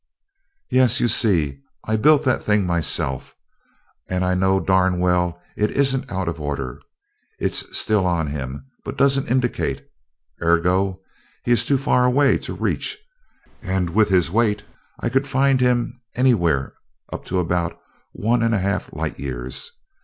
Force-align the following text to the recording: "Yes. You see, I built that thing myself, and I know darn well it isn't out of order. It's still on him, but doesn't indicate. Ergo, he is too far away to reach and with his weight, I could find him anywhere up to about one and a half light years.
"Yes. 0.71 0.99
You 0.99 1.07
see, 1.07 1.59
I 1.85 1.95
built 1.95 2.23
that 2.25 2.43
thing 2.43 2.65
myself, 2.65 3.35
and 4.09 4.25
I 4.25 4.33
know 4.33 4.59
darn 4.59 4.97
well 4.99 5.39
it 5.55 5.69
isn't 5.69 6.11
out 6.11 6.27
of 6.27 6.41
order. 6.41 6.81
It's 7.37 7.77
still 7.77 8.07
on 8.07 8.25
him, 8.25 8.65
but 8.83 8.97
doesn't 8.97 9.29
indicate. 9.29 9.85
Ergo, 10.41 11.01
he 11.43 11.51
is 11.51 11.67
too 11.67 11.77
far 11.77 12.03
away 12.05 12.39
to 12.39 12.53
reach 12.55 12.97
and 13.61 13.91
with 13.91 14.09
his 14.09 14.31
weight, 14.31 14.63
I 14.99 15.07
could 15.09 15.27
find 15.27 15.61
him 15.61 16.01
anywhere 16.15 16.73
up 17.13 17.23
to 17.25 17.37
about 17.37 17.79
one 18.11 18.41
and 18.41 18.55
a 18.55 18.59
half 18.59 18.91
light 18.93 19.19
years. 19.19 19.69